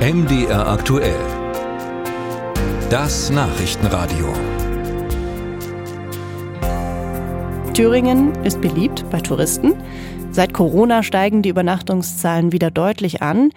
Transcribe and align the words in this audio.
MDR 0.00 0.66
aktuell. 0.66 1.20
Das 2.88 3.28
Nachrichtenradio. 3.28 4.32
Thüringen 7.74 8.34
ist 8.42 8.62
beliebt 8.62 9.04
bei 9.10 9.20
Touristen. 9.20 9.74
Seit 10.30 10.54
Corona 10.54 11.02
steigen 11.02 11.42
die 11.42 11.50
Übernachtungszahlen 11.50 12.50
wieder 12.50 12.70
deutlich 12.70 13.20
an. 13.20 13.50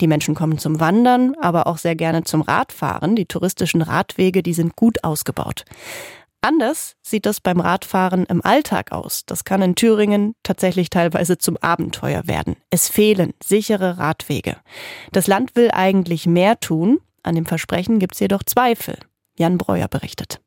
Die 0.00 0.06
Menschen 0.06 0.36
kommen 0.36 0.58
zum 0.58 0.78
Wandern, 0.78 1.34
aber 1.40 1.66
auch 1.66 1.78
sehr 1.78 1.96
gerne 1.96 2.22
zum 2.22 2.42
Radfahren. 2.42 3.16
Die 3.16 3.26
touristischen 3.26 3.82
Radwege, 3.82 4.44
die 4.44 4.54
sind 4.54 4.76
gut 4.76 5.02
ausgebaut. 5.02 5.64
Anders 6.48 6.96
sieht 7.02 7.26
das 7.26 7.42
beim 7.42 7.60
Radfahren 7.60 8.24
im 8.24 8.42
Alltag 8.42 8.90
aus. 8.90 9.26
Das 9.26 9.44
kann 9.44 9.60
in 9.60 9.74
Thüringen 9.74 10.32
tatsächlich 10.42 10.88
teilweise 10.88 11.36
zum 11.36 11.58
Abenteuer 11.58 12.26
werden. 12.26 12.56
Es 12.70 12.88
fehlen 12.88 13.34
sichere 13.44 13.98
Radwege. 13.98 14.56
Das 15.12 15.26
Land 15.26 15.56
will 15.56 15.70
eigentlich 15.70 16.26
mehr 16.26 16.58
tun. 16.58 17.00
An 17.22 17.34
dem 17.34 17.44
Versprechen 17.44 17.98
gibt 17.98 18.14
es 18.14 18.20
jedoch 18.20 18.42
Zweifel. 18.44 18.96
Jan 19.36 19.58
Breuer 19.58 19.88
berichtet. 19.88 20.40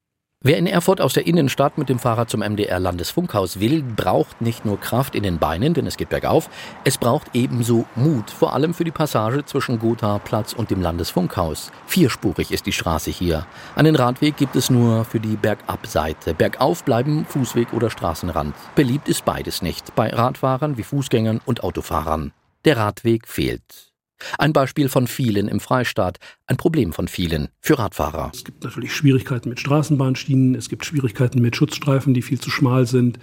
Wer 0.44 0.58
in 0.58 0.66
Erfurt 0.66 1.02
aus 1.02 1.14
der 1.14 1.28
Innenstadt 1.28 1.78
mit 1.78 1.88
dem 1.88 2.00
Fahrrad 2.00 2.32
zum 2.32 2.40
MDR 2.40 2.80
Landesfunkhaus 2.80 3.60
will, 3.60 3.84
braucht 3.84 4.42
nicht 4.42 4.66
nur 4.66 4.80
Kraft 4.80 5.14
in 5.14 5.22
den 5.22 5.38
Beinen, 5.38 5.76
denn 5.76 5.86
es 5.86 5.98
geht 5.98 6.10
bergauf, 6.10 6.50
es 6.84 6.98
braucht 6.98 7.28
ebenso 7.36 7.86
Mut, 7.96 8.32
vor 8.32 8.54
allem 8.56 8.74
für 8.74 8.84
die 8.84 8.90
Passage 8.90 9.46
zwischen 9.46 9.78
Gotha-Platz 9.78 10.54
und 10.54 10.72
dem 10.72 10.82
Landesfunkhaus. 10.82 11.72
Vierspurig 11.86 12.52
ist 12.52 12.66
die 12.66 12.72
Straße 12.72 13.12
hier. 13.12 13.46
Einen 13.76 13.96
Radweg 13.96 14.36
gibt 14.36 14.56
es 14.56 14.72
nur 14.72 15.06
für 15.06 15.20
die 15.20 15.36
Bergabseite. 15.36 16.34
Bergauf 16.34 16.84
bleiben 16.84 17.28
Fußweg 17.30 17.72
oder 17.72 17.92
Straßenrand. 17.92 18.56
Beliebt 18.74 19.10
ist 19.10 19.24
beides 19.26 19.62
nicht, 19.62 19.94
bei 19.94 20.10
Radfahrern 20.10 20.76
wie 20.76 20.84
Fußgängern 20.84 21.40
und 21.46 21.64
Autofahrern. 21.64 22.32
Der 22.66 22.78
Radweg 22.78 23.28
fehlt. 23.28 23.91
Ein 24.38 24.54
Beispiel 24.54 24.90
von 24.90 25.08
vielen 25.08 25.48
im 25.48 25.60
Freistaat, 25.60 26.18
ein 26.48 26.58
Problem 26.58 26.94
von 26.94 27.08
vielen 27.08 27.50
für 27.62 27.80
Radfahrer. 27.80 28.32
Es 28.34 28.44
gibt 28.44 28.64
natürlich 28.64 28.94
Schwierigkeiten 28.94 29.50
mit 29.50 29.60
Straßenbahnschienen, 29.60 30.56
es 30.56 30.70
gibt 30.70 30.86
Schwierigkeiten 30.86 31.42
mit 31.42 31.56
Schutzstreifen, 31.56 32.14
die 32.14 32.22
viel 32.22 32.40
zu 32.40 32.50
schmal 32.50 32.86
sind, 32.86 33.20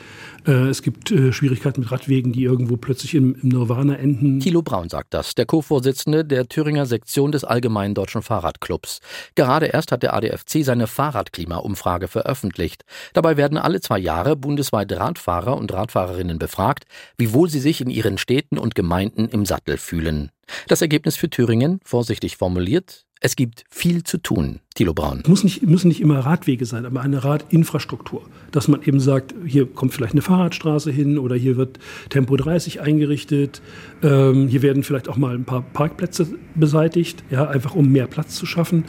äh, 0.46 0.52
es 0.68 0.82
gibt 0.82 1.10
äh, 1.10 1.32
Schwierigkeiten 1.32 1.80
mit 1.80 1.90
Radwegen, 1.90 2.32
die 2.32 2.44
irgendwo 2.44 2.76
plötzlich 2.76 3.14
im, 3.14 3.36
Nirvana 3.42 3.96
enden. 3.96 4.40
Thilo 4.40 4.62
Braun 4.62 4.88
sagt 4.88 5.12
das, 5.14 5.34
der 5.34 5.46
Co-Vorsitzende 5.46 6.24
der 6.24 6.48
Thüringer 6.48 6.86
Sektion 6.86 7.32
des 7.32 7.44
Allgemeinen 7.44 7.94
Deutschen 7.94 8.22
Fahrradclubs. 8.22 9.00
Gerade 9.34 9.66
erst 9.66 9.92
hat 9.92 10.02
der 10.02 10.14
ADFC 10.14 10.64
seine 10.64 10.86
Fahrradklima-Umfrage 10.86 12.08
veröffentlicht. 12.08 12.84
Dabei 13.12 13.36
werden 13.36 13.58
alle 13.58 13.80
zwei 13.80 13.98
Jahre 13.98 14.36
bundesweit 14.36 14.90
Radfahrer 14.92 15.56
und 15.56 15.72
Radfahrerinnen 15.72 16.38
befragt, 16.38 16.84
wie 17.16 17.32
wohl 17.32 17.48
sie 17.48 17.60
sich 17.60 17.80
in 17.80 17.90
ihren 17.90 18.18
Städten 18.18 18.58
und 18.58 18.74
Gemeinden 18.74 19.28
im 19.28 19.44
Sattel 19.44 19.76
fühlen. 19.76 20.30
Das 20.66 20.82
Ergebnis 20.82 21.16
für 21.16 21.30
Thüringen, 21.30 21.80
vorsichtig 21.84 22.36
formuliert, 22.36 23.06
es 23.20 23.36
gibt 23.36 23.64
viel 23.68 24.04
zu 24.04 24.18
tun, 24.18 24.60
Thilo 24.74 24.94
Braun. 24.94 25.20
Es 25.22 25.28
muss 25.28 25.44
nicht, 25.44 25.62
müssen 25.62 25.88
nicht 25.88 26.00
immer 26.00 26.20
Radwege 26.20 26.66
sein, 26.66 26.86
aber 26.86 27.00
eine 27.00 27.24
Radinfrastruktur. 27.24 28.22
Dass 28.52 28.68
man 28.68 28.82
eben 28.82 29.00
sagt, 29.00 29.34
hier 29.44 29.66
kommt 29.66 29.92
vielleicht 29.92 30.12
eine 30.12 30.22
Fahrradstraße 30.22 30.90
hin 30.90 31.18
oder 31.18 31.34
hier 31.34 31.56
wird 31.56 31.78
Tempo 32.10 32.36
30 32.36 32.80
eingerichtet. 32.80 33.60
Ähm, 34.02 34.46
hier 34.48 34.62
werden 34.62 34.84
vielleicht 34.84 35.08
auch 35.08 35.16
mal 35.16 35.34
ein 35.34 35.44
paar 35.44 35.62
Parkplätze 35.62 36.28
beseitigt, 36.54 37.24
ja, 37.30 37.48
einfach 37.48 37.74
um 37.74 37.90
mehr 37.90 38.06
Platz 38.06 38.36
zu 38.36 38.46
schaffen, 38.46 38.84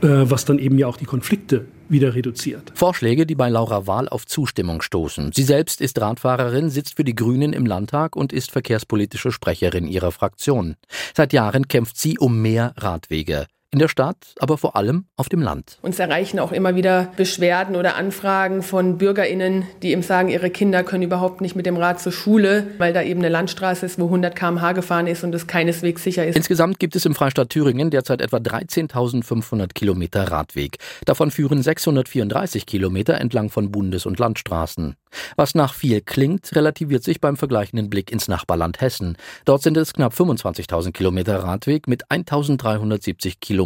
äh, 0.00 0.06
was 0.06 0.44
dann 0.44 0.58
eben 0.58 0.78
ja 0.78 0.86
auch 0.86 0.96
die 0.96 1.06
Konflikte 1.06 1.66
wieder 1.88 2.14
reduziert. 2.14 2.72
Vorschläge, 2.74 3.26
die 3.26 3.34
bei 3.34 3.48
Laura 3.48 3.86
Wahl 3.86 4.08
auf 4.08 4.26
Zustimmung 4.26 4.80
stoßen. 4.80 5.32
Sie 5.32 5.42
selbst 5.42 5.80
ist 5.80 6.00
Radfahrerin, 6.00 6.70
sitzt 6.70 6.96
für 6.96 7.04
die 7.04 7.14
Grünen 7.14 7.52
im 7.52 7.66
Landtag 7.66 8.16
und 8.16 8.32
ist 8.32 8.50
verkehrspolitische 8.52 9.32
Sprecherin 9.32 9.86
ihrer 9.88 10.12
Fraktion. 10.12 10.76
Seit 11.14 11.32
Jahren 11.32 11.68
kämpft 11.68 11.98
sie 11.98 12.18
um 12.18 12.40
mehr 12.40 12.72
Radwege 12.76 13.46
in 13.72 13.78
der 13.78 13.88
Stadt, 13.88 14.34
aber 14.38 14.58
vor 14.58 14.76
allem 14.76 15.06
auf 15.16 15.30
dem 15.30 15.40
Land. 15.40 15.78
Uns 15.80 15.98
erreichen 15.98 16.38
auch 16.38 16.52
immer 16.52 16.76
wieder 16.76 17.10
Beschwerden 17.16 17.74
oder 17.74 17.96
Anfragen 17.96 18.62
von 18.62 18.98
Bürgerinnen, 18.98 19.66
die 19.82 19.92
eben 19.92 20.02
sagen, 20.02 20.28
ihre 20.28 20.50
Kinder 20.50 20.84
können 20.84 21.02
überhaupt 21.02 21.40
nicht 21.40 21.56
mit 21.56 21.64
dem 21.64 21.78
Rad 21.78 21.98
zur 21.98 22.12
Schule, 22.12 22.66
weil 22.76 22.92
da 22.92 23.02
eben 23.02 23.20
eine 23.20 23.30
Landstraße 23.30 23.86
ist, 23.86 23.98
wo 23.98 24.04
100 24.04 24.36
km/h 24.36 24.72
gefahren 24.72 25.06
ist 25.06 25.24
und 25.24 25.34
es 25.34 25.46
keineswegs 25.46 26.04
sicher 26.04 26.26
ist. 26.26 26.36
Insgesamt 26.36 26.80
gibt 26.80 26.96
es 26.96 27.06
im 27.06 27.14
Freistaat 27.14 27.48
Thüringen 27.48 27.90
derzeit 27.90 28.20
etwa 28.20 28.36
13.500 28.36 29.72
Kilometer 29.72 30.30
Radweg. 30.30 30.76
Davon 31.06 31.30
führen 31.30 31.62
634 31.62 32.66
Kilometer 32.66 33.14
entlang 33.14 33.48
von 33.48 33.72
Bundes- 33.72 34.04
und 34.04 34.18
Landstraßen. 34.18 34.96
Was 35.36 35.54
nach 35.54 35.72
viel 35.72 36.02
klingt, 36.02 36.54
relativiert 36.54 37.04
sich 37.04 37.20
beim 37.20 37.36
vergleichenden 37.36 37.88
Blick 37.88 38.12
ins 38.12 38.28
Nachbarland 38.28 38.80
Hessen. 38.82 39.16
Dort 39.46 39.62
sind 39.62 39.76
es 39.78 39.94
knapp 39.94 40.12
25.000 40.12 40.92
Kilometer 40.92 41.38
Radweg 41.38 41.88
mit 41.88 42.06
1.370 42.10 43.36
Kilometer 43.40 43.61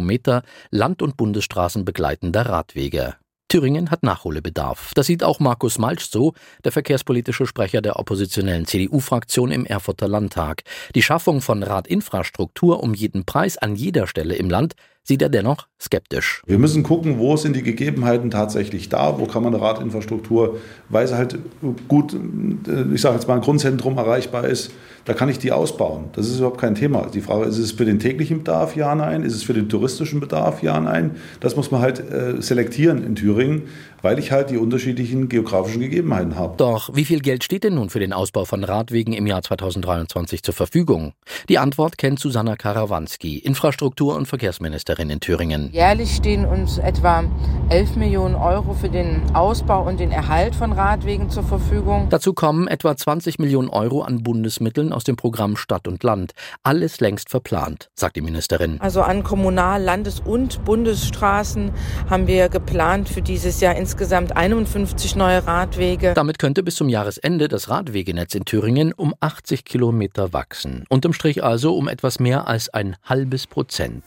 Land- 0.71 1.01
und 1.01 1.17
Bundesstraßen 1.17 1.85
begleitender 1.85 2.45
Radwege. 2.45 3.15
Thüringen 3.49 3.91
hat 3.91 4.03
Nachholbedarf. 4.03 4.91
Das 4.93 5.07
sieht 5.07 5.23
auch 5.23 5.39
Markus 5.39 5.77
Malsch 5.77 6.09
so, 6.09 6.33
der 6.65 6.73
verkehrspolitische 6.73 7.45
Sprecher 7.45 7.81
der 7.81 7.97
oppositionellen 7.97 8.65
CDU-Fraktion 8.65 9.51
im 9.51 9.65
Erfurter 9.65 10.09
Landtag. 10.09 10.63
Die 10.95 11.01
Schaffung 11.01 11.39
von 11.39 11.63
Radinfrastruktur 11.63 12.83
um 12.83 12.93
jeden 12.93 13.25
Preis 13.25 13.57
an 13.57 13.75
jeder 13.75 14.05
Stelle 14.07 14.35
im 14.35 14.49
Land 14.49 14.75
sieht 15.07 15.21
er 15.21 15.29
dennoch 15.29 15.67
skeptisch. 15.79 16.41
Wir 16.45 16.57
müssen 16.57 16.83
gucken, 16.83 17.19
wo 17.19 17.37
sind 17.37 17.55
die 17.55 17.63
Gegebenheiten 17.63 18.29
tatsächlich 18.29 18.89
da, 18.89 19.19
wo 19.19 19.25
kann 19.25 19.43
man 19.43 19.53
eine 19.53 19.63
Radinfrastruktur, 19.63 20.57
weil 20.89 21.07
sie 21.07 21.15
halt 21.15 21.37
gut, 21.87 22.13
äh, 22.13 22.93
ich 22.93 23.01
sage 23.01 23.15
jetzt 23.15 23.27
mal, 23.27 23.35
ein 23.35 23.41
Grundzentrum 23.41 23.97
erreichbar 23.97 24.45
ist, 24.45 24.71
da 25.05 25.13
kann 25.13 25.29
ich 25.29 25.39
die 25.39 25.53
ausbauen. 25.53 26.05
Das 26.13 26.27
ist 26.27 26.39
überhaupt 26.39 26.59
kein 26.59 26.75
Thema. 26.75 27.07
Die 27.13 27.21
Frage 27.21 27.45
ist, 27.45 27.57
ist 27.57 27.65
es 27.65 27.71
für 27.71 27.85
den 27.85 27.99
täglichen 27.99 28.39
Bedarf, 28.39 28.75
ja, 28.75 28.93
nein? 28.93 29.23
Ist 29.23 29.35
es 29.35 29.43
für 29.43 29.53
den 29.53 29.69
touristischen 29.69 30.19
Bedarf, 30.19 30.61
ja, 30.61 30.79
nein? 30.79 31.11
Das 31.39 31.55
muss 31.55 31.71
man 31.71 31.79
halt 31.79 31.99
äh, 31.99 32.41
selektieren 32.41 33.03
in 33.03 33.15
Thüringen, 33.15 33.63
weil 34.01 34.19
ich 34.19 34.31
halt 34.31 34.49
die 34.49 34.57
unterschiedlichen 34.57 35.29
geografischen 35.29 35.79
Gegebenheiten 35.79 36.35
habe. 36.35 36.57
Doch 36.57 36.93
wie 36.93 37.05
viel 37.05 37.21
Geld 37.21 37.43
steht 37.43 37.63
denn 37.63 37.75
nun 37.75 37.89
für 37.89 37.99
den 37.99 38.13
Ausbau 38.13 38.45
von 38.45 38.63
Radwegen 38.63 39.13
im 39.13 39.27
Jahr 39.27 39.41
2023 39.41 40.43
zur 40.43 40.53
Verfügung? 40.53 41.13
Die 41.47 41.57
Antwort 41.57 41.97
kennt 41.97 42.19
Susanna 42.19 42.55
Karawanski, 42.55 43.37
Infrastruktur- 43.37 44.15
und 44.15 44.27
Verkehrsministerin 44.27 44.96
in 44.97 45.19
Thüringen. 45.19 45.69
Jährlich 45.71 46.15
stehen 46.15 46.45
uns 46.45 46.77
etwa 46.77 47.23
11 47.69 47.95
Millionen 47.97 48.35
Euro 48.35 48.73
für 48.73 48.89
den 48.89 49.21
Ausbau 49.33 49.87
und 49.87 49.99
den 49.99 50.11
Erhalt 50.11 50.55
von 50.55 50.71
Radwegen 50.71 51.29
zur 51.29 51.43
Verfügung. 51.43 52.07
Dazu 52.09 52.33
kommen 52.33 52.67
etwa 52.67 52.95
20 52.95 53.39
Millionen 53.39 53.69
Euro 53.69 54.01
an 54.01 54.23
Bundesmitteln 54.23 54.93
aus 54.93 55.03
dem 55.03 55.15
Programm 55.17 55.57
Stadt 55.57 55.87
und 55.87 56.03
Land. 56.03 56.33
Alles 56.63 56.99
längst 57.01 57.29
verplant, 57.29 57.89
sagt 57.93 58.15
die 58.15 58.21
Ministerin. 58.21 58.79
Also 58.79 59.01
an 59.01 59.23
Kommunal-, 59.23 59.83
Landes- 59.83 60.21
und 60.21 60.63
Bundesstraßen 60.65 61.71
haben 62.09 62.27
wir 62.27 62.49
geplant 62.49 63.09
für 63.09 63.21
dieses 63.21 63.59
Jahr 63.59 63.75
insgesamt 63.75 64.35
51 64.35 65.15
neue 65.15 65.45
Radwege. 65.45 66.13
Damit 66.13 66.39
könnte 66.39 66.63
bis 66.63 66.75
zum 66.75 66.89
Jahresende 66.89 67.47
das 67.47 67.69
Radwegenetz 67.69 68.33
in 68.35 68.45
Thüringen 68.45 68.93
um 68.93 69.13
80 69.19 69.65
Kilometer 69.65 70.33
wachsen. 70.33 70.85
Unterm 70.89 71.13
Strich 71.13 71.43
also 71.43 71.75
um 71.75 71.87
etwas 71.87 72.19
mehr 72.19 72.47
als 72.47 72.69
ein 72.69 72.95
halbes 73.03 73.47
Prozent. 73.47 74.03